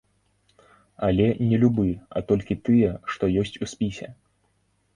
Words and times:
Але 1.07 1.27
не 1.49 1.59
любы, 1.65 1.85
а 2.19 2.25
толькі 2.33 2.59
тыя, 2.69 2.89
што 3.17 3.23
ёсць 3.45 3.57
у 3.67 3.71
спісе. 3.77 4.13